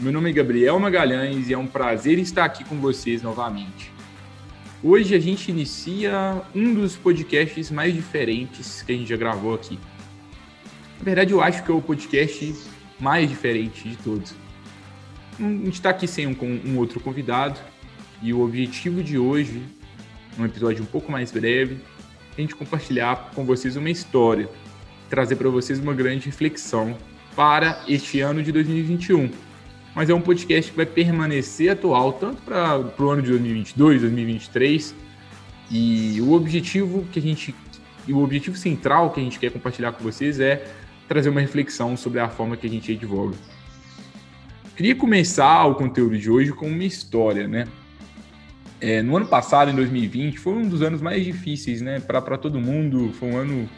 Meu 0.00 0.12
nome 0.12 0.30
é 0.30 0.32
Gabriel 0.32 0.78
Magalhães 0.78 1.48
e 1.48 1.52
é 1.52 1.58
um 1.58 1.66
prazer 1.66 2.20
estar 2.20 2.44
aqui 2.44 2.62
com 2.62 2.76
vocês 2.76 3.20
novamente. 3.20 3.92
Hoje 4.80 5.12
a 5.12 5.18
gente 5.18 5.50
inicia 5.50 6.40
um 6.54 6.72
dos 6.72 6.94
podcasts 6.94 7.68
mais 7.68 7.92
diferentes 7.92 8.80
que 8.80 8.92
a 8.92 8.94
gente 8.94 9.08
já 9.08 9.16
gravou 9.16 9.54
aqui. 9.54 9.76
Na 10.98 11.04
verdade, 11.04 11.32
eu 11.32 11.42
acho 11.42 11.64
que 11.64 11.70
é 11.72 11.74
o 11.74 11.82
podcast 11.82 12.54
mais 13.00 13.28
diferente 13.28 13.88
de 13.88 13.96
todos. 13.96 14.36
A 15.36 15.42
gente 15.42 15.72
está 15.72 15.90
aqui 15.90 16.06
sem 16.06 16.28
um, 16.28 16.36
um 16.64 16.78
outro 16.78 17.00
convidado 17.00 17.58
e 18.22 18.32
o 18.32 18.40
objetivo 18.40 19.02
de 19.02 19.18
hoje, 19.18 19.60
um 20.38 20.44
episódio 20.44 20.84
um 20.84 20.86
pouco 20.86 21.10
mais 21.10 21.32
breve, 21.32 21.80
a 22.36 22.40
gente 22.40 22.54
compartilhar 22.54 23.32
com 23.34 23.44
vocês 23.44 23.74
uma 23.74 23.90
história, 23.90 24.48
trazer 25.10 25.34
para 25.34 25.50
vocês 25.50 25.80
uma 25.80 25.92
grande 25.92 26.26
reflexão 26.26 26.96
para 27.34 27.82
este 27.88 28.20
ano 28.20 28.44
de 28.44 28.52
2021. 28.52 29.47
Mas 29.98 30.08
é 30.08 30.14
um 30.14 30.20
podcast 30.20 30.70
que 30.70 30.76
vai 30.76 30.86
permanecer 30.86 31.72
atual 31.72 32.12
tanto 32.12 32.40
para 32.42 32.78
o 33.00 33.10
ano 33.10 33.20
de 33.20 33.30
2022, 33.30 34.02
2023. 34.02 34.94
E 35.72 36.20
o 36.20 36.34
objetivo 36.34 37.04
que 37.10 37.18
a 37.18 37.22
gente, 37.22 37.52
o 38.08 38.22
objetivo 38.22 38.56
central 38.56 39.10
que 39.10 39.18
a 39.18 39.24
gente 39.24 39.40
quer 39.40 39.50
compartilhar 39.50 39.90
com 39.90 40.04
vocês 40.04 40.38
é 40.38 40.64
trazer 41.08 41.30
uma 41.30 41.40
reflexão 41.40 41.96
sobre 41.96 42.20
a 42.20 42.28
forma 42.28 42.56
que 42.56 42.64
a 42.68 42.70
gente 42.70 42.92
advoga. 42.92 43.34
Queria 44.76 44.94
começar 44.94 45.66
o 45.66 45.74
conteúdo 45.74 46.16
de 46.16 46.30
hoje 46.30 46.52
com 46.52 46.68
uma 46.68 46.84
história, 46.84 47.48
né? 47.48 47.66
É, 48.80 49.02
no 49.02 49.16
ano 49.16 49.26
passado, 49.26 49.72
em 49.72 49.74
2020, 49.74 50.38
foi 50.38 50.52
um 50.52 50.68
dos 50.68 50.80
anos 50.80 51.02
mais 51.02 51.24
difíceis, 51.24 51.82
né? 51.82 51.98
Para 51.98 52.38
todo 52.38 52.60
mundo, 52.60 53.12
foi 53.18 53.30
um 53.30 53.36
ano, 53.36 53.68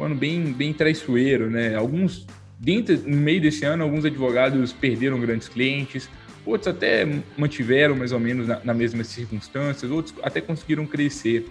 um 0.00 0.04
ano 0.06 0.16
bem, 0.16 0.42
bem 0.52 0.72
traiçoeiro, 0.72 1.48
né? 1.48 1.76
Alguns, 1.76 2.26
dentro, 2.62 2.96
no 2.98 3.16
meio 3.16 3.40
desse 3.40 3.64
ano, 3.64 3.82
alguns 3.82 4.04
advogados 4.04 4.72
perderam 4.72 5.18
grandes 5.18 5.48
clientes, 5.48 6.08
outros 6.46 6.68
até 6.68 7.06
mantiveram 7.36 7.96
mais 7.96 8.12
ou 8.12 8.20
menos 8.20 8.46
na, 8.46 8.60
na 8.62 8.72
mesmas 8.72 9.08
circunstâncias, 9.08 9.90
outros 9.90 10.14
até 10.22 10.40
conseguiram 10.40 10.86
crescer. 10.86 11.48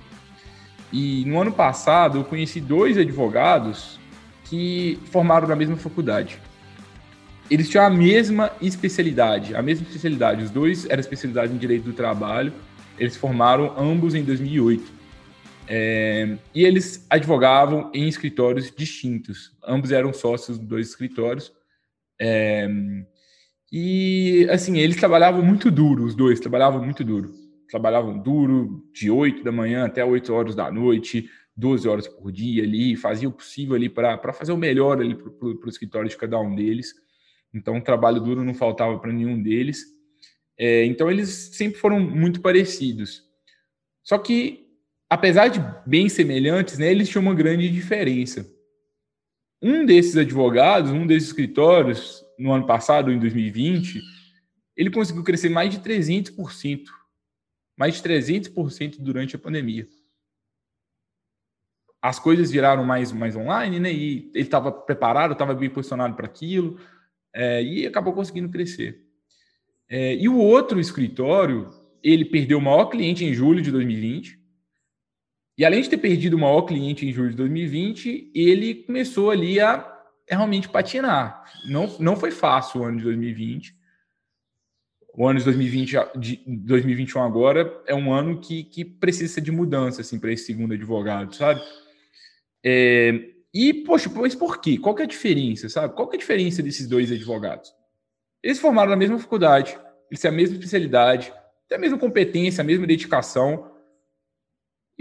E 0.91 1.25
no 1.25 1.41
ano 1.41 1.51
passado, 1.51 2.19
eu 2.19 2.23
conheci 2.23 2.61
dois 2.61 2.97
advogados 2.97 3.99
que 4.45 4.97
formaram 5.11 5.47
na 5.47 5.55
mesma 5.55 5.75
faculdade. 5.75 6.39
Eles 7.49 7.69
tinham 7.69 7.85
a 7.85 7.89
mesma 7.89 8.51
especialidade, 8.61 9.53
a 9.55 9.61
mesma 9.61 9.85
especialidade. 9.85 10.43
Os 10.43 10.49
dois 10.49 10.85
eram 10.89 11.01
especializados 11.01 11.53
em 11.53 11.57
direito 11.57 11.83
do 11.83 11.93
trabalho 11.93 12.53
eles 13.01 13.15
formaram 13.15 13.73
ambos 13.77 14.13
em 14.13 14.23
2008. 14.23 15.00
É, 15.73 16.37
e 16.53 16.65
eles 16.65 17.07
advogavam 17.09 17.89
em 17.93 18.05
escritórios 18.05 18.69
distintos. 18.69 19.55
Ambos 19.65 19.93
eram 19.93 20.11
sócios 20.11 20.59
de 20.59 20.65
dois 20.65 20.89
escritórios. 20.89 21.53
É, 22.19 22.67
e, 23.71 24.45
assim, 24.49 24.77
eles 24.79 24.97
trabalhavam 24.97 25.41
muito 25.41 25.71
duro, 25.71 26.03
os 26.03 26.13
dois 26.13 26.41
trabalhavam 26.41 26.83
muito 26.83 27.05
duro. 27.05 27.33
Trabalhavam 27.69 28.19
duro 28.19 28.85
de 28.93 29.09
8 29.09 29.45
da 29.45 29.51
manhã 29.51 29.85
até 29.85 30.03
8 30.03 30.33
horas 30.33 30.55
da 30.55 30.69
noite, 30.69 31.29
12 31.55 31.87
horas 31.87 32.05
por 32.05 32.33
dia 32.33 32.63
ali, 32.63 32.97
faziam 32.97 33.31
o 33.31 33.33
possível 33.33 33.75
ali 33.75 33.87
para 33.87 34.33
fazer 34.33 34.51
o 34.51 34.57
melhor 34.57 34.99
ali 34.99 35.15
para 35.15 35.47
o 35.47 35.69
escritório 35.69 36.09
de 36.09 36.17
cada 36.17 36.37
um 36.37 36.53
deles. 36.53 36.93
Então, 37.53 37.79
trabalho 37.79 38.19
duro 38.19 38.43
não 38.43 38.53
faltava 38.53 38.99
para 38.99 39.13
nenhum 39.13 39.41
deles. 39.41 39.85
É, 40.57 40.83
então 40.83 41.09
eles 41.09 41.29
sempre 41.53 41.79
foram 41.79 41.97
muito 41.97 42.41
parecidos. 42.41 43.23
Só 44.03 44.17
que, 44.17 44.60
apesar 45.11 45.49
de 45.49 45.59
bem 45.85 46.07
semelhantes, 46.07 46.77
né, 46.77 46.89
eles 46.89 47.09
tinham 47.09 47.21
uma 47.21 47.35
grande 47.35 47.69
diferença. 47.69 48.49
Um 49.61 49.85
desses 49.85 50.15
advogados, 50.15 50.89
um 50.89 51.05
desses 51.05 51.27
escritórios, 51.27 52.23
no 52.39 52.53
ano 52.53 52.65
passado, 52.65 53.11
em 53.11 53.19
2020, 53.19 54.01
ele 54.73 54.89
conseguiu 54.89 55.21
crescer 55.21 55.49
mais 55.49 55.69
de 55.69 55.81
300%. 55.81 56.85
Mais 57.77 57.95
de 57.95 58.03
300% 58.03 59.01
durante 59.01 59.35
a 59.35 59.39
pandemia. 59.39 59.85
As 62.01 62.17
coisas 62.17 62.49
viraram 62.49 62.85
mais, 62.85 63.11
mais 63.11 63.35
online, 63.35 63.81
né? 63.81 63.93
E 63.93 64.31
ele 64.33 64.45
estava 64.45 64.71
preparado, 64.71 65.33
estava 65.33 65.53
bem 65.53 65.69
posicionado 65.69 66.15
para 66.15 66.25
aquilo, 66.25 66.79
é, 67.35 67.61
e 67.61 67.85
acabou 67.85 68.13
conseguindo 68.13 68.49
crescer. 68.49 69.05
É, 69.89 70.15
e 70.15 70.29
o 70.29 70.37
outro 70.37 70.79
escritório, 70.79 71.69
ele 72.01 72.23
perdeu 72.23 72.59
o 72.59 72.61
maior 72.61 72.85
cliente 72.85 73.25
em 73.25 73.33
julho 73.33 73.61
de 73.61 73.71
2020. 73.71 74.40
E 75.61 75.65
além 75.65 75.83
de 75.83 75.91
ter 75.91 75.97
perdido 75.97 76.33
o 76.35 76.39
maior 76.39 76.63
cliente 76.63 77.07
em 77.07 77.13
julho 77.13 77.29
de 77.29 77.35
2020, 77.35 78.31
ele 78.33 78.73
começou 78.73 79.29
ali 79.29 79.59
a 79.59 79.95
realmente 80.27 80.67
patinar. 80.67 81.45
Não, 81.65 81.85
não 81.99 82.15
foi 82.15 82.31
fácil 82.31 82.81
o 82.81 82.83
ano 82.83 82.97
de 82.97 83.03
2020. 83.03 83.75
O 85.13 85.27
ano 85.27 85.37
de 85.37 85.45
2020, 85.45 85.95
de 86.17 86.41
2021 86.47 87.21
agora 87.21 87.79
é 87.85 87.93
um 87.93 88.11
ano 88.11 88.41
que, 88.41 88.63
que 88.63 88.83
precisa 88.83 89.39
de 89.39 89.51
mudança 89.51 90.01
assim, 90.01 90.17
para 90.17 90.33
esse 90.33 90.45
segundo 90.45 90.73
advogado, 90.73 91.35
sabe? 91.35 91.61
É, 92.65 93.29
e, 93.53 93.71
poxa, 93.71 94.09
mas 94.15 94.33
por 94.33 94.59
quê? 94.59 94.79
Qual 94.79 94.95
que 94.95 95.03
é 95.03 95.05
a 95.05 95.07
diferença, 95.07 95.69
sabe? 95.69 95.93
Qual 95.93 96.07
que 96.07 96.15
é 96.15 96.17
a 96.17 96.21
diferença 96.21 96.63
desses 96.63 96.87
dois 96.87 97.11
advogados? 97.11 97.71
Eles 98.41 98.57
formaram 98.57 98.89
na 98.89 98.97
mesma 98.97 99.19
faculdade, 99.19 99.77
eles 100.09 100.19
têm 100.19 100.29
a 100.29 100.33
mesma 100.33 100.55
especialidade, 100.55 101.31
têm 101.69 101.77
a 101.77 101.81
mesma 101.81 101.99
competência, 101.99 102.63
a 102.63 102.65
mesma 102.65 102.87
dedicação. 102.87 103.70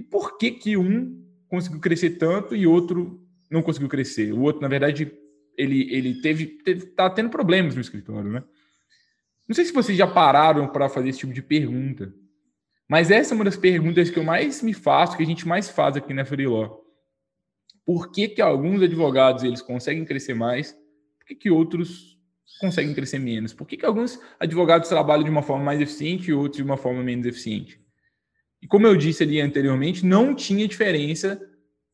E 0.01 0.03
por 0.03 0.39
que 0.39 0.51
que 0.51 0.79
um 0.79 1.23
conseguiu 1.47 1.79
crescer 1.79 2.13
tanto 2.13 2.57
e 2.57 2.67
outro 2.67 3.23
não 3.51 3.61
conseguiu 3.61 3.87
crescer? 3.87 4.33
O 4.33 4.41
outro, 4.41 4.63
na 4.63 4.67
verdade, 4.67 5.13
ele, 5.59 5.95
ele 5.95 6.23
teve, 6.23 6.47
teve 6.47 6.87
tá 6.87 7.11
tendo 7.11 7.29
problemas 7.29 7.75
no 7.75 7.83
escritório, 7.83 8.31
né? 8.31 8.43
Não 9.47 9.55
sei 9.55 9.67
se 9.67 9.75
vocês 9.75 9.99
já 9.99 10.07
pararam 10.07 10.67
para 10.69 10.89
fazer 10.89 11.11
esse 11.11 11.19
tipo 11.19 11.35
de 11.35 11.43
pergunta, 11.43 12.15
mas 12.89 13.11
essa 13.11 13.35
é 13.35 13.37
uma 13.37 13.45
das 13.45 13.59
perguntas 13.59 14.09
que 14.09 14.19
eu 14.19 14.25
mais 14.25 14.63
me 14.63 14.73
faço, 14.73 15.19
que 15.19 15.23
a 15.23 15.27
gente 15.27 15.47
mais 15.47 15.69
faz 15.69 15.99
aqui 15.99 16.15
na 16.15 16.25
Freeló. 16.25 16.79
Por 17.85 18.11
que 18.11 18.27
que 18.27 18.41
alguns 18.41 18.81
advogados 18.81 19.45
eles 19.45 19.61
conseguem 19.61 20.07
crescer 20.07 20.33
mais? 20.33 20.73
Por 21.19 21.27
que 21.27 21.35
que 21.35 21.51
outros 21.51 22.19
conseguem 22.59 22.95
crescer 22.95 23.19
menos? 23.19 23.53
Por 23.53 23.67
que, 23.67 23.77
que 23.77 23.85
alguns 23.85 24.19
advogados 24.39 24.89
trabalham 24.89 25.25
de 25.25 25.31
uma 25.31 25.43
forma 25.43 25.63
mais 25.63 25.79
eficiente 25.79 26.31
e 26.31 26.33
outros 26.33 26.57
de 26.57 26.63
uma 26.63 26.79
forma 26.79 27.03
menos 27.03 27.27
eficiente? 27.27 27.80
E 28.63 28.67
como 28.67 28.87
eu 28.87 28.97
disse 28.97 29.23
ali 29.23 29.41
anteriormente, 29.41 30.05
não 30.05 30.35
tinha 30.35 30.69
diferença 30.69 31.41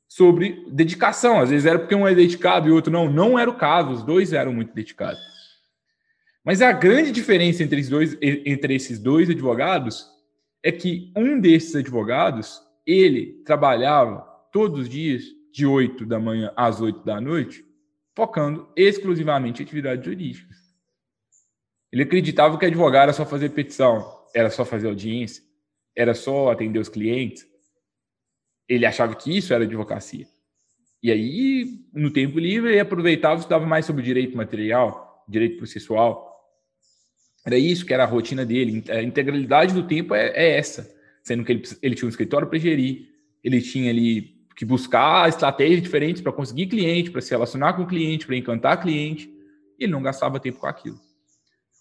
sobre 0.09 0.65
dedicação. 0.69 1.41
Às 1.41 1.51
vezes 1.51 1.67
era 1.67 1.79
porque 1.79 1.95
um 1.95 2.07
é 2.07 2.15
dedicado 2.15 2.69
e 2.69 2.73
o 2.73 2.75
outro 2.75 2.93
não. 2.93 3.11
Não 3.11 3.39
era 3.39 3.51
o 3.51 3.57
caso, 3.57 3.91
os 3.91 4.03
dois 4.03 4.33
eram 4.33 4.53
muito 4.53 4.75
dedicados. 4.75 5.21
Mas 6.45 6.63
a 6.63 6.73
grande 6.73 7.11
diferença 7.11 7.63
entre, 7.63 7.81
esses 7.81 7.91
dois, 7.91 8.17
entre 8.21 8.75
esses 8.75 8.99
dois 8.99 9.29
advogados 9.29 10.07
é 10.63 10.71
que 10.71 11.13
um 11.17 11.41
desses 11.41 11.75
advogados, 11.75 12.61
ele 12.87 13.43
trabalhava 13.45 14.21
todos 14.53 14.81
os 14.81 14.89
dias 14.89 15.25
de 15.53 15.67
8 15.67 16.07
da 16.07 16.21
manhã 16.21 16.53
às 16.57 16.81
8 16.81 17.05
da 17.05 17.21
noite 17.21 17.65
focando 18.15 18.67
exclusivamente 18.75 19.61
em 19.61 19.65
atividades 19.65 20.05
jurídicas. 20.05 20.57
Ele 21.93 22.03
acreditava 22.03 22.59
que 22.59 22.65
advogar 22.65 23.05
era 23.05 23.13
só 23.13 23.27
fazer 23.27 23.51
petição, 23.51 24.11
era 24.35 24.49
só 24.49 24.65
fazer 24.65 24.89
audiência, 24.89 25.43
era 25.97 26.15
só 26.15 26.51
atender 26.51 26.79
os 26.79 26.89
clientes. 26.89 27.47
Ele 28.69 28.85
achava 28.85 29.15
que 29.15 29.37
isso 29.37 29.55
era 29.55 29.65
advocacia. 29.65 30.27
E 31.03 31.11
aí, 31.11 31.81
no 31.93 32.11
tempo 32.11 32.39
livre, 32.39 32.71
ele 32.71 32.81
aproveitava 32.81 33.37
e 33.37 33.39
estudava 33.39 33.65
mais 33.65 33.87
sobre 33.87 34.03
direito 34.03 34.37
material, 34.37 35.25
direito 35.29 35.57
processual. 35.57 36.35
Era 37.45 37.57
isso 37.57 37.87
que 37.87 37.95
era 37.95 38.03
a 38.03 38.07
rotina 38.07 38.45
dele. 38.45 38.85
A 38.91 39.03
integralidade 39.03 39.73
do 39.73 39.87
tempo 39.87 40.15
é, 40.15 40.29
é 40.35 40.59
essa. 40.59 40.93
Sendo 41.23 41.45
que 41.45 41.53
ele, 41.53 41.63
ele 41.81 41.95
tinha 41.95 42.07
um 42.07 42.11
escritório 42.11 42.49
para 42.49 42.59
gerir, 42.59 43.09
ele 43.43 43.61
tinha 43.61 43.91
ali 43.91 44.37
que 44.57 44.65
buscar 44.65 45.29
estratégias 45.29 45.83
diferentes 45.83 46.23
para 46.23 46.33
conseguir 46.33 46.67
cliente, 46.67 47.11
para 47.11 47.21
se 47.21 47.31
relacionar 47.31 47.75
com 47.75 47.83
o 47.83 47.87
cliente, 47.87 48.27
para 48.27 48.37
encantar 48.37 48.81
cliente. 48.81 49.31
E 49.79 49.85
ele 49.85 49.93
não 49.93 50.03
gastava 50.03 50.41
tempo 50.41 50.59
com 50.59 50.67
aquilo. 50.67 50.99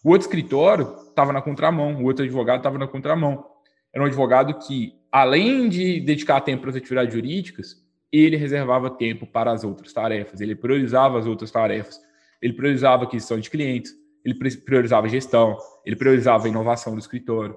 O 0.04 0.10
outro 0.10 0.28
escritório 0.28 0.96
estava 1.10 1.34
na 1.34 1.42
contramão, 1.42 1.96
o 1.96 2.06
outro 2.06 2.24
advogado 2.24 2.58
estava 2.58 2.78
na 2.78 2.88
contramão. 2.88 3.55
Era 3.96 4.04
um 4.04 4.08
advogado 4.08 4.54
que, 4.60 4.94
além 5.10 5.70
de 5.70 6.02
dedicar 6.02 6.42
tempo 6.42 6.64
para 6.64 6.72
as 6.72 6.76
atividades 6.76 7.14
jurídicas, 7.14 7.82
ele 8.12 8.36
reservava 8.36 8.90
tempo 8.90 9.26
para 9.26 9.54
as 9.54 9.64
outras 9.64 9.94
tarefas, 9.94 10.42
ele 10.42 10.54
priorizava 10.54 11.18
as 11.18 11.26
outras 11.26 11.50
tarefas, 11.50 12.00
ele 12.42 12.54
priorizava 12.54 13.04
a 13.04 13.08
aquisição 13.08 13.40
de 13.40 13.50
clientes, 13.50 13.94
ele 14.24 14.36
priorizava 14.36 15.08
a 15.08 15.10
gestão, 15.10 15.58
ele 15.86 15.96
priorizava 15.96 16.46
a 16.46 16.50
inovação 16.50 16.94
do 16.94 17.00
escritório. 17.00 17.56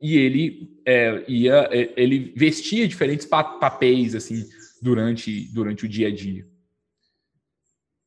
e 0.00 0.16
ele 0.16 0.70
é, 0.86 1.24
ia, 1.26 1.68
é, 1.72 1.92
ele 1.96 2.32
vestia 2.36 2.86
diferentes 2.86 3.26
papéis 3.26 4.14
assim 4.14 4.44
durante, 4.80 5.52
durante 5.52 5.86
o 5.86 5.88
dia 5.88 6.08
a 6.08 6.14
dia. 6.14 6.46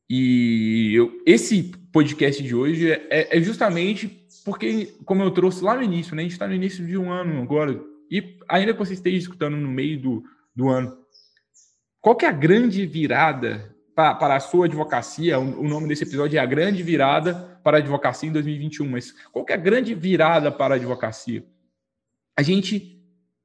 E 0.08 0.92
eu, 0.94 1.22
esse 1.26 1.72
podcast 1.92 2.42
de 2.42 2.54
hoje 2.54 2.90
é, 2.90 3.36
é, 3.36 3.40
justamente 3.40 4.21
porque, 4.44 4.94
como 5.04 5.22
eu 5.22 5.30
trouxe 5.30 5.62
lá 5.62 5.74
no 5.74 5.82
início, 5.82 6.14
né, 6.14 6.22
a 6.22 6.24
gente 6.24 6.32
está 6.32 6.46
no 6.46 6.54
início 6.54 6.84
de 6.86 6.96
um 6.98 7.10
ano 7.10 7.42
agora, 7.42 7.80
e 8.10 8.38
ainda 8.48 8.72
que 8.72 8.78
você 8.78 8.94
esteja 8.94 9.16
escutando 9.16 9.56
no 9.56 9.68
meio 9.68 10.00
do, 10.00 10.24
do 10.54 10.68
ano, 10.68 10.96
qual 12.00 12.16
que 12.16 12.24
é 12.24 12.28
a 12.28 12.32
grande 12.32 12.84
virada 12.84 13.74
para, 13.94 14.14
para 14.14 14.36
a 14.36 14.40
sua 14.40 14.66
advocacia? 14.66 15.38
O, 15.38 15.60
o, 15.60 15.68
nome 15.68 15.88
desse 15.88 16.02
episódio 16.02 16.36
é 16.36 16.40
A 16.40 16.46
Grande 16.46 16.82
Virada 16.82 17.34
para 17.62 17.76
a 17.76 17.80
Advocacia 17.80 18.28
em 18.28 18.32
2021, 18.32 18.88
mas 18.88 19.12
qual 19.30 19.44
que 19.44 19.52
é 19.52 19.54
a 19.54 19.58
grande 19.58 19.94
virada 19.94 20.50
para 20.50 20.74
a 20.74 20.76
advocacia? 20.76 21.44
A 22.36 22.42
gente 22.42 23.00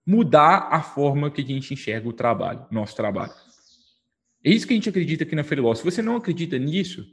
mudar 0.05 0.69
a 0.71 0.81
forma 0.81 1.29
que 1.29 1.41
a 1.41 1.45
gente 1.45 1.73
enxerga 1.73 2.09
o 2.09 2.13
trabalho, 2.13 2.65
nosso 2.71 2.95
trabalho. 2.95 3.33
É 4.44 4.49
isso 4.49 4.65
que 4.65 4.73
a 4.73 4.77
gente 4.77 4.89
acredita 4.89 5.23
aqui 5.23 5.35
na 5.35 5.44
Freeló. 5.44 5.75
Se 5.75 5.83
você 5.83 6.01
não 6.01 6.15
acredita 6.15 6.57
nisso, 6.57 7.05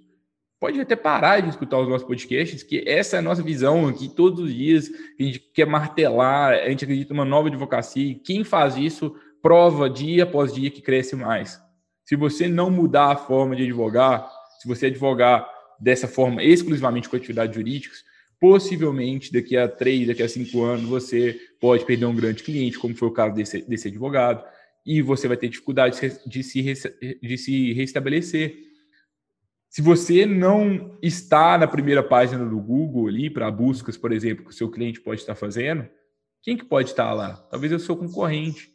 pode 0.64 0.80
até 0.80 0.96
parar 0.96 1.40
de 1.40 1.50
escutar 1.50 1.78
os 1.78 1.86
nossos 1.86 2.06
podcasts, 2.06 2.62
que 2.62 2.82
essa 2.86 3.16
é 3.16 3.18
a 3.18 3.22
nossa 3.22 3.42
visão 3.42 3.86
aqui 3.86 4.08
todos 4.08 4.40
os 4.40 4.54
dias. 4.54 4.90
A 5.20 5.22
gente 5.22 5.38
quer 5.38 5.66
martelar, 5.66 6.54
a 6.54 6.70
gente 6.70 6.84
acredita 6.84 7.12
numa 7.12 7.26
nova 7.26 7.48
advocacia. 7.48 8.12
E 8.12 8.14
quem 8.14 8.42
faz 8.44 8.74
isso 8.74 9.14
prova 9.42 9.90
dia 9.90 10.22
após 10.22 10.54
dia 10.54 10.70
que 10.70 10.80
cresce 10.80 11.14
mais. 11.14 11.60
Se 12.06 12.16
você 12.16 12.48
não 12.48 12.70
mudar 12.70 13.12
a 13.12 13.16
forma 13.16 13.54
de 13.54 13.64
advogar, 13.64 14.26
se 14.58 14.66
você 14.66 14.86
advogar 14.86 15.46
dessa 15.78 16.08
forma 16.08 16.42
exclusivamente 16.42 17.10
com 17.10 17.16
atividades 17.16 17.54
jurídicas, 17.54 18.02
possivelmente 18.40 19.30
daqui 19.30 19.58
a 19.58 19.68
três, 19.68 20.06
daqui 20.06 20.22
a 20.22 20.28
cinco 20.30 20.62
anos, 20.62 20.88
você 20.88 21.38
pode 21.60 21.84
perder 21.84 22.06
um 22.06 22.16
grande 22.16 22.42
cliente, 22.42 22.78
como 22.78 22.96
foi 22.96 23.08
o 23.08 23.12
caso 23.12 23.34
desse, 23.34 23.60
desse 23.68 23.88
advogado, 23.88 24.42
e 24.86 25.02
você 25.02 25.28
vai 25.28 25.36
ter 25.36 25.50
dificuldade 25.50 26.00
de 26.26 26.42
se, 26.42 27.18
de 27.22 27.36
se 27.36 27.74
restabelecer. 27.74 28.72
Se 29.74 29.82
você 29.82 30.24
não 30.24 30.96
está 31.02 31.58
na 31.58 31.66
primeira 31.66 32.00
página 32.00 32.46
do 32.46 32.60
Google 32.60 33.08
ali 33.08 33.28
para 33.28 33.50
buscas, 33.50 33.96
por 33.96 34.12
exemplo, 34.12 34.44
que 34.44 34.52
o 34.52 34.54
seu 34.54 34.70
cliente 34.70 35.00
pode 35.00 35.20
estar 35.20 35.34
fazendo, 35.34 35.84
quem 36.44 36.56
que 36.56 36.64
pode 36.64 36.90
estar 36.90 37.12
lá? 37.12 37.38
Talvez 37.50 37.72
o 37.72 37.80
seu 37.80 37.96
concorrente. 37.96 38.66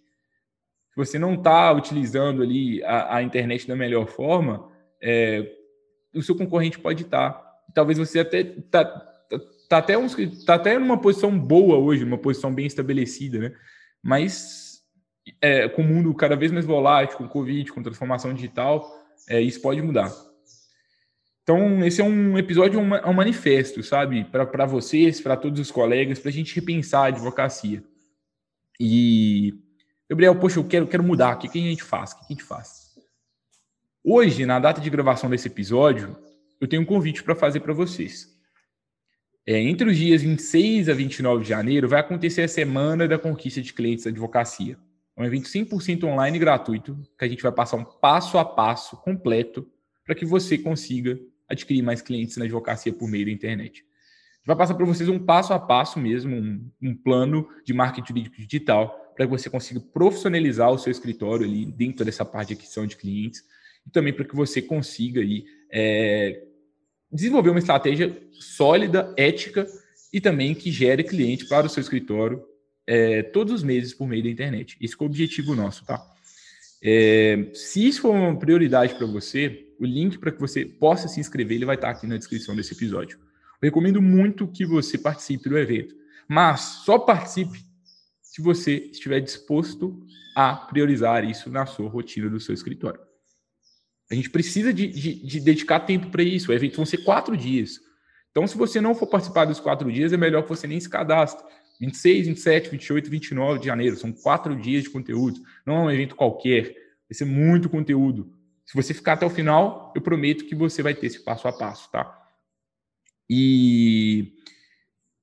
Se 0.90 0.98
você 0.98 1.18
não 1.18 1.36
está 1.36 1.72
utilizando 1.72 2.44
ali 2.44 2.84
a, 2.84 3.16
a, 3.16 3.24
internet 3.24 3.66
da 3.66 3.78
melhor 3.78 4.08
forma, 4.08 4.70
é, 5.02 5.50
o 6.14 6.22
seu 6.22 6.36
concorrente 6.36 6.78
pode 6.78 7.04
estar. 7.04 7.42
Talvez 7.74 7.98
você 7.98 8.20
até 8.20 8.44
tá, 8.44 8.84
tá 9.70 9.78
até, 9.78 9.98
uns, 9.98 10.18
tá 10.44 10.56
até 10.56 10.78
numa 10.78 11.00
posição 11.00 11.40
boa 11.40 11.78
hoje, 11.78 12.04
uma 12.04 12.18
posição 12.18 12.54
bem 12.54 12.66
estabelecida, 12.66 13.40
né? 13.40 13.56
Mas 14.04 14.82
é, 15.42 15.70
com 15.70 15.82
o 15.82 15.86
mundo 15.86 16.14
cada 16.14 16.36
vez 16.36 16.52
mais 16.52 16.66
volátil, 16.66 17.20
com 17.20 17.30
Covid, 17.30 17.72
com 17.72 17.82
transformação 17.82 18.34
digital, 18.34 18.86
é, 19.30 19.40
isso 19.40 19.62
pode 19.62 19.82
mudar. 19.82 20.12
Então, 21.50 21.84
esse 21.84 22.00
é 22.00 22.04
um 22.04 22.38
episódio, 22.38 22.80
um, 22.80 22.94
um 23.10 23.14
manifesto, 23.14 23.82
sabe? 23.82 24.24
Para 24.24 24.68
vocês, 24.68 25.20
para 25.20 25.36
todos 25.36 25.60
os 25.60 25.72
colegas, 25.72 26.20
para 26.20 26.30
a 26.30 26.32
gente 26.32 26.54
repensar 26.54 27.06
a 27.06 27.08
advocacia. 27.08 27.84
E, 28.80 29.56
Gabriel, 30.08 30.36
poxa, 30.36 30.60
eu 30.60 30.64
quero, 30.64 30.86
quero 30.86 31.04
mudar. 31.04 31.36
O 31.36 31.40
que, 31.40 31.50
que 31.50 31.58
a 31.58 31.62
gente 31.64 31.82
faz? 31.84 32.12
O 32.12 32.18
que, 32.20 32.20
que 32.20 32.34
a 32.34 32.36
gente 32.36 32.44
faz? 32.44 32.92
Hoje, 34.04 34.46
na 34.46 34.60
data 34.60 34.80
de 34.80 34.92
gravação 34.92 35.28
desse 35.28 35.48
episódio, 35.48 36.16
eu 36.62 36.68
tenho 36.68 36.84
um 36.84 36.86
convite 36.86 37.24
para 37.24 37.34
fazer 37.34 37.62
para 37.62 37.74
vocês. 37.74 38.30
É, 39.44 39.60
entre 39.60 39.90
os 39.90 39.98
dias 39.98 40.22
26 40.22 40.88
a 40.88 40.94
29 40.94 41.42
de 41.42 41.50
janeiro, 41.50 41.90
vai 41.90 42.02
acontecer 42.02 42.44
a 42.44 42.48
Semana 42.48 43.08
da 43.08 43.18
Conquista 43.18 43.60
de 43.60 43.74
Clientes 43.74 44.04
da 44.04 44.12
Advocacia. 44.12 44.78
É 45.18 45.22
um 45.24 45.26
evento 45.26 45.50
100% 45.50 46.04
online 46.04 46.38
gratuito, 46.38 46.96
que 47.18 47.26
a 47.26 47.28
gente 47.28 47.42
vai 47.42 47.52
passar 47.52 47.78
um 47.78 47.84
passo 47.84 48.38
a 48.38 48.46
passo 48.46 48.98
completo 48.98 49.68
para 50.06 50.14
que 50.14 50.28
você 50.28 50.56
consiga 50.56 51.20
adquirir 51.50 51.82
mais 51.82 52.02
clientes 52.02 52.38
na 52.38 52.46
advocacia 52.46 52.94
por 52.94 53.10
meio 53.10 53.26
da 53.26 53.32
internet. 53.32 53.80
A 53.82 54.38
gente 54.38 54.48
vai 54.48 54.56
passar 54.56 54.76
para 54.76 54.86
vocês 54.86 55.10
um 55.10 55.20
passo 55.20 55.54
a 55.54 55.60
passo 55.60 56.00
mesmo, 56.00 56.36
um, 56.36 56.72
um 56.82 56.96
plano 56.96 57.48
de 57.66 57.74
marketing 57.74 58.30
digital, 58.38 59.14
para 59.16 59.26
que 59.26 59.32
você 59.32 59.50
consiga 59.50 59.80
profissionalizar 59.80 60.72
o 60.72 60.78
seu 60.78 60.92
escritório 60.92 61.46
ali 61.46 61.66
dentro 61.66 62.06
dessa 62.06 62.24
parte 62.24 62.50
de 62.50 62.54
aquisição 62.54 62.86
de 62.88 62.96
clientes, 62.96 63.44
e 63.86 63.90
também 63.90 64.14
para 64.14 64.26
que 64.26 64.36
você 64.36 64.62
consiga 64.62 65.20
aí, 65.22 65.46
é, 65.72 66.44
desenvolver 67.12 67.50
uma 67.50 67.60
estratégia 67.60 68.18
sólida, 68.32 69.14
ética 69.18 69.68
e 70.14 70.22
também 70.22 70.56
que 70.56 70.72
gere 70.72 71.04
cliente 71.04 71.48
para 71.48 71.68
o 71.68 71.70
seu 71.70 71.82
escritório 71.82 72.44
é, 72.88 73.22
todos 73.22 73.54
os 73.54 73.64
meses 73.64 73.94
por 73.94 74.08
meio 74.08 74.24
da 74.24 74.30
internet. 74.30 74.78
Esse 74.82 74.96
é 74.96 74.98
o 75.04 75.06
objetivo 75.06 75.56
nosso, 75.56 75.86
tá? 75.86 76.04
É, 76.82 77.52
se 77.54 77.86
isso 77.88 78.02
for 78.02 78.12
uma 78.12 78.38
prioridade 78.38 78.96
para 78.96 79.06
você, 79.06 79.68
o 79.80 79.86
link 79.86 80.18
para 80.18 80.32
que 80.32 80.40
você 80.40 80.66
possa 80.66 81.08
se 81.08 81.20
inscrever 81.20 81.56
ele 81.56 81.66
vai 81.66 81.76
estar 81.76 81.90
aqui 81.90 82.08
na 82.08 82.18
descrição 82.18 82.56
desse 82.56 82.74
episódio. 82.74 83.18
Eu 83.62 83.68
recomendo 83.68 84.02
muito 84.02 84.48
que 84.48 84.66
você 84.66 84.98
participe 84.98 85.50
do 85.50 85.58
evento, 85.58 85.96
mas 86.28 86.62
só 86.86 86.98
participe 86.98 87.60
se 88.22 88.42
você 88.42 88.76
estiver 88.92 89.20
disposto 89.20 90.06
a 90.36 90.56
priorizar 90.56 91.24
isso 91.26 91.50
na 91.50 91.66
sua 91.66 91.90
rotina 91.90 92.30
do 92.30 92.40
seu 92.40 92.54
escritório. 92.54 93.02
A 94.10 94.16
gente 94.16 94.30
precisa 94.30 94.74
de, 94.74 94.88
de, 94.88 95.14
de 95.16 95.40
dedicar 95.40 95.82
tempo 95.82 96.10
para 96.10 96.24
isso. 96.24 96.52
O 96.52 96.54
evento 96.54 96.78
vão 96.78 96.86
ser 96.86 97.00
quatro 97.00 97.38
dias. 97.38 97.80
Então, 98.32 98.48
se 98.48 98.58
você 98.58 98.80
não 98.80 98.96
for 98.96 99.08
participar 99.08 99.46
dos 99.46 99.60
quatro 99.60 99.92
dias, 99.92 100.14
é 100.14 100.18
melhor 100.18 100.44
que 100.44 100.50
você 100.50 100.66
nem 100.66 100.80
se 100.80 100.90
cadastre. 100.90 101.46
26, 101.80 102.28
27, 102.28 102.70
28, 102.70 103.10
29 103.10 103.60
de 103.60 103.66
janeiro. 103.66 103.96
São 103.96 104.12
quatro 104.12 104.56
dias 104.56 104.84
de 104.84 104.90
conteúdo. 104.90 105.40
Não 105.66 105.76
é 105.76 105.80
um 105.80 105.92
evento 105.92 106.16
qualquer. 106.16 106.74
Vai 107.10 107.14
ser 107.14 107.26
muito 107.26 107.70
conteúdo. 107.70 108.32
Se 108.66 108.76
você 108.76 108.94
ficar 108.94 109.14
até 109.14 109.26
o 109.26 109.30
final, 109.30 109.92
eu 109.96 110.02
prometo 110.02 110.46
que 110.46 110.54
você 110.54 110.84
vai 110.84 110.94
ter 110.94 111.08
esse 111.08 111.24
passo 111.24 111.48
a 111.48 111.54
passo, 111.54 111.90
tá? 111.92 112.16
E 113.30 114.34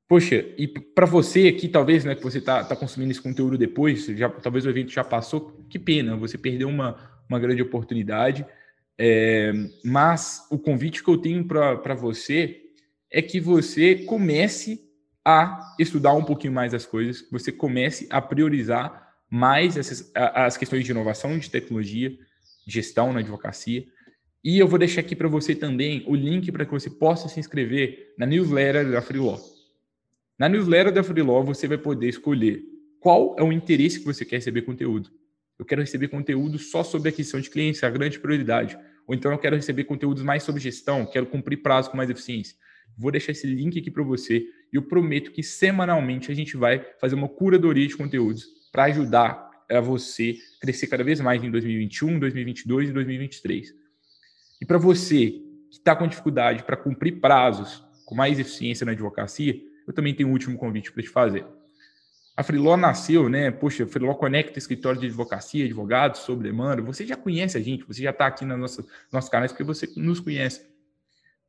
poxa, 0.09 0.45
e 0.57 0.67
para 0.67 1.07
você 1.07 1.49
aqui, 1.49 1.69
talvez, 1.69 2.05
né, 2.05 2.15
que 2.15 2.23
você 2.23 2.41
tá, 2.41 2.65
tá 2.65 2.75
consumindo 2.75 3.11
esse 3.11 3.21
conteúdo 3.21 3.59
depois, 3.59 4.07
já, 4.07 4.29
talvez 4.29 4.65
o 4.65 4.71
evento 4.71 4.93
já 4.93 5.05
passou, 5.05 5.65
que 5.69 5.79
pena, 5.79 6.17
você 6.17 6.39
perdeu 6.39 6.69
uma, 6.69 6.97
uma 7.29 7.39
grande 7.39 7.63
oportunidade. 7.63 8.47
É, 8.99 9.53
mas 9.85 10.47
o 10.51 10.59
convite 10.59 11.03
que 11.03 11.11
eu 11.11 11.19
tenho 11.19 11.45
para 11.47 11.95
você 11.95 12.63
é 13.11 13.21
que 13.21 13.39
você 13.39 13.97
comece 13.97 14.86
a 15.29 15.75
estudar 15.77 16.13
um 16.13 16.23
pouquinho 16.23 16.53
mais 16.53 16.73
as 16.73 16.87
coisas, 16.87 17.21
que 17.21 17.33
você 17.33 17.51
comece 17.51 18.07
a 18.11 18.23
priorizar 18.23 19.13
mais 19.29 19.77
essas, 19.77 20.13
as 20.15 20.57
questões 20.57 20.85
de 20.85 20.93
inovação, 20.93 21.37
de 21.37 21.51
tecnologia, 21.51 22.17
gestão 22.65 23.13
na 23.13 23.19
advocacia. 23.19 23.85
E 24.45 24.57
eu 24.57 24.69
vou 24.69 24.79
deixar 24.79 25.01
aqui 25.01 25.17
para 25.17 25.27
você 25.27 25.53
também 25.53 26.05
o 26.07 26.15
link 26.15 26.53
para 26.53 26.65
que 26.65 26.71
você 26.71 26.89
possa 26.89 27.29
se 27.29 27.41
inscrever 27.41 28.15
na 28.17 28.25
newsletter 28.25 28.89
da 28.89 29.03
Freelaw. 29.03 29.37
Na 30.39 30.49
newsletter 30.49 30.93
da 30.93 31.03
Freelaw, 31.03 31.43
você 31.45 31.67
vai 31.67 31.79
poder 31.79 32.09
escolher 32.09 32.63
qual 33.01 33.35
é 33.37 33.43
o 33.43 33.51
interesse 33.51 33.99
que 33.99 34.07
você 34.07 34.25
quer 34.25 34.37
receber 34.37 34.63
conteúdo. 34.63 35.11
Eu 35.59 35.65
quero 35.65 35.81
receber 35.81 36.07
conteúdo 36.07 36.57
só 36.57 36.85
sobre 36.85 37.09
aquisição 37.09 37.41
de 37.41 37.51
clientes, 37.51 37.83
é 37.83 37.87
a 37.89 37.91
grande 37.91 38.21
prioridade. 38.21 38.79
Ou 39.09 39.15
então 39.15 39.33
eu 39.33 39.39
quero 39.39 39.57
receber 39.57 39.83
conteúdos 39.83 40.23
mais 40.23 40.45
sobre 40.45 40.61
gestão, 40.61 41.05
quero 41.05 41.27
cumprir 41.27 41.57
prazo 41.57 41.91
com 41.91 41.97
mais 41.97 42.11
eficiência. 42.11 42.57
Vou 42.97 43.11
deixar 43.11 43.33
esse 43.33 43.47
link 43.47 43.79
aqui 43.79 43.91
para 43.91 44.03
você 44.03 44.47
e 44.73 44.77
eu 44.77 44.83
prometo 44.83 45.31
que 45.31 45.43
semanalmente 45.43 46.31
a 46.31 46.35
gente 46.35 46.57
vai 46.57 46.85
fazer 47.01 47.15
uma 47.15 47.29
curadoria 47.29 47.87
de 47.87 47.97
conteúdos 47.97 48.47
para 48.73 48.85
ajudar 48.85 49.51
a 49.71 49.81
você 49.81 50.37
crescer 50.61 50.87
cada 50.87 51.05
vez 51.05 51.21
mais 51.21 51.43
em 51.43 51.51
2021, 51.51 52.19
2022 52.19 52.89
e 52.89 52.93
2023. 52.93 53.75
E 54.61 54.65
para 54.65 54.79
você 54.79 55.31
que 55.71 55.79
está 55.79 55.95
com 55.95 56.07
dificuldade 56.07 56.63
para 56.63 56.77
cumprir 56.77 57.21
prazos 57.21 57.85
com 58.07 58.15
mais 58.15 58.39
eficiência 58.39 58.87
na 58.87 58.93
advocacia, 58.93 59.61
eu 59.87 59.93
também 59.93 60.15
tenho 60.15 60.29
um 60.29 60.33
último 60.33 60.57
convite 60.57 60.93
para 60.93 61.03
te 61.03 61.09
fazer. 61.09 61.45
A 62.37 62.43
Freeló 62.43 62.77
nasceu, 62.77 63.29
né? 63.29 63.51
Poxa, 63.51 63.85
a 63.85 63.87
Freeló 63.87 64.15
conecta 64.15 64.59
escritório 64.59 65.01
de 65.01 65.07
advocacia, 65.07 65.65
advogados 65.65 66.21
sob 66.21 66.43
demanda. 66.43 66.83
Você 66.83 67.07
já 67.07 67.17
conhece 67.17 67.57
a 67.57 67.61
gente, 67.61 67.85
você 67.85 68.03
já 68.03 68.11
está 68.11 68.27
aqui 68.27 68.45
nos 68.45 68.79
nossos 69.11 69.31
canais 69.31 69.53
porque 69.53 69.65
você 69.65 69.89
nos 69.97 70.21
conhece. 70.21 70.67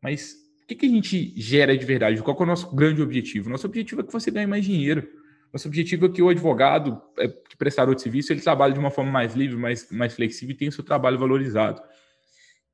Mas 0.01 0.46
o 0.67 0.75
que, 0.75 0.75
que 0.75 0.85
a 0.85 0.89
gente 0.89 1.33
gera 1.37 1.77
de 1.77 1.85
verdade? 1.85 2.21
Qual 2.21 2.37
é 2.37 2.43
o 2.43 2.45
nosso 2.45 2.75
grande 2.75 3.01
objetivo? 3.01 3.49
Nosso 3.49 3.65
objetivo 3.65 4.01
é 4.01 4.03
que 4.03 4.11
você 4.11 4.29
ganhe 4.29 4.45
mais 4.45 4.65
dinheiro. 4.65 5.07
Nosso 5.53 5.65
objetivo 5.65 6.07
é 6.07 6.09
que 6.09 6.21
o 6.21 6.27
advogado, 6.27 7.01
é, 7.17 7.29
que 7.29 7.55
prestador 7.55 7.95
de 7.95 8.01
serviço, 8.01 8.33
ele 8.33 8.41
trabalhe 8.41 8.73
de 8.73 8.79
uma 8.79 8.91
forma 8.91 9.09
mais 9.09 9.33
livre, 9.33 9.55
mais, 9.55 9.89
mais 9.89 10.13
flexível 10.13 10.53
e 10.53 10.57
tenha 10.57 10.67
o 10.67 10.73
seu 10.73 10.83
trabalho 10.83 11.17
valorizado. 11.17 11.81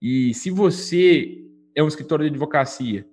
E 0.01 0.33
se 0.33 0.49
você 0.49 1.37
é 1.75 1.83
um 1.83 1.87
escritório 1.87 2.25
de 2.25 2.31
advocacia 2.31 3.07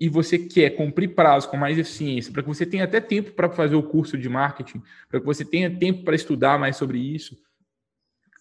e 0.00 0.08
você 0.08 0.38
quer 0.38 0.70
cumprir 0.70 1.14
prazo 1.14 1.50
com 1.50 1.58
mais 1.58 1.78
eficiência, 1.78 2.32
para 2.32 2.42
que 2.42 2.48
você 2.48 2.64
tenha 2.64 2.84
até 2.84 3.02
tempo 3.02 3.32
para 3.32 3.50
fazer 3.50 3.74
o 3.74 3.82
curso 3.82 4.16
de 4.16 4.30
marketing, 4.30 4.82
para 5.10 5.20
que 5.20 5.26
você 5.26 5.44
tenha 5.44 5.70
tempo 5.78 6.04
para 6.04 6.14
estudar 6.14 6.58
mais 6.58 6.76
sobre 6.76 6.96
isso, 6.96 7.36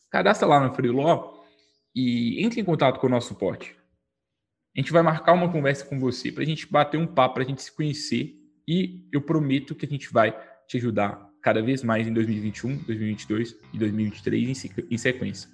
cadastra 0.10 0.48
lá 0.48 0.66
no 0.66 0.74
Freeló 0.74 1.34
e 1.94 2.42
entre 2.42 2.62
em 2.62 2.64
contato 2.64 2.98
com 2.98 3.08
o 3.08 3.10
nosso 3.10 3.28
suporte. 3.28 3.81
A 4.76 4.80
gente 4.80 4.94
vai 4.94 5.02
marcar 5.02 5.34
uma 5.34 5.52
conversa 5.52 5.84
com 5.86 6.00
você 6.00 6.32
para 6.32 6.44
a 6.44 6.46
gente 6.46 6.66
bater 6.72 6.98
um 6.98 7.06
papo, 7.06 7.36
para 7.36 7.44
a 7.44 7.46
gente 7.46 7.62
se 7.62 7.72
conhecer 7.72 8.38
e 8.66 9.06
eu 9.12 9.22
prometo 9.22 9.76
que 9.76 9.86
a 9.86 9.90
gente 9.90 10.12
vai 10.14 10.34
te 10.66 10.78
ajudar 10.78 11.30
cada 11.42 11.62
vez 11.62 11.84
mais 11.84 12.08
em 12.08 12.14
2021, 12.14 12.78
2022 12.78 13.58
e 13.74 13.78
2023 13.78 14.66
em 14.90 14.98
sequência. 14.98 15.50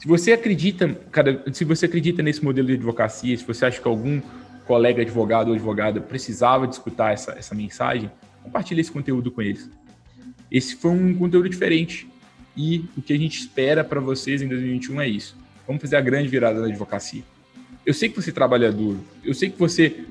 Se 0.00 0.08
você 0.08 0.32
acredita, 0.32 0.92
cada, 1.12 1.44
se 1.52 1.64
você 1.64 1.86
acredita 1.86 2.24
nesse 2.24 2.44
modelo 2.44 2.66
de 2.66 2.74
advocacia, 2.74 3.36
se 3.36 3.44
você 3.44 3.66
acha 3.66 3.80
que 3.80 3.86
algum 3.86 4.20
colega 4.66 5.02
advogado 5.02 5.48
ou 5.48 5.54
advogada 5.54 6.00
precisava 6.00 6.66
de 6.66 6.74
escutar 6.74 7.12
essa, 7.12 7.32
essa 7.38 7.54
mensagem, 7.54 8.10
compartilhe 8.42 8.80
esse 8.80 8.90
conteúdo 8.90 9.30
com 9.30 9.40
eles. 9.40 9.70
Esse 10.50 10.74
foi 10.74 10.90
um 10.90 11.14
conteúdo 11.14 11.48
diferente 11.48 12.08
e 12.56 12.84
o 12.96 13.02
que 13.02 13.12
a 13.12 13.18
gente 13.18 13.38
espera 13.38 13.84
para 13.84 14.00
vocês 14.00 14.42
em 14.42 14.48
2021 14.48 15.00
é 15.00 15.08
isso. 15.08 15.36
Vamos 15.68 15.80
fazer 15.80 15.96
a 15.96 16.00
grande 16.00 16.26
virada 16.26 16.60
da 16.60 16.66
advocacia. 16.66 17.22
Eu 17.86 17.94
sei 17.94 18.08
que 18.08 18.20
você 18.20 18.32
trabalha 18.32 18.72
duro, 18.72 19.00
eu 19.24 19.32
sei 19.32 19.48
que 19.48 19.58
você 19.58 20.04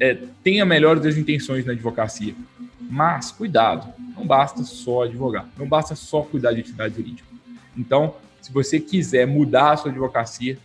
é, 0.00 0.14
tem 0.42 0.60
a 0.62 0.64
melhor 0.64 0.98
das 0.98 1.18
intenções 1.18 1.66
na 1.66 1.72
advocacia, 1.72 2.34
mas 2.80 3.30
cuidado, 3.30 3.92
não 4.16 4.26
basta 4.26 4.64
só 4.64 5.04
advogar, 5.04 5.46
não 5.58 5.68
basta 5.68 5.94
só 5.94 6.22
cuidar 6.22 6.52
de 6.52 6.60
atividade 6.60 6.96
jurídica. 6.96 7.28
Então, 7.76 8.16
se 8.40 8.50
você 8.50 8.80
quiser 8.80 9.26
mudar 9.26 9.72
a 9.72 9.76
sua 9.76 9.90
advocacia, 9.90 10.58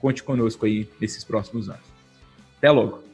conte 0.00 0.24
conosco 0.24 0.66
aí 0.66 0.88
nesses 1.00 1.22
próximos 1.22 1.68
anos. 1.68 1.86
Até 2.58 2.70
logo! 2.70 3.11